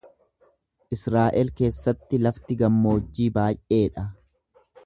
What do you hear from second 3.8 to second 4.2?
dha.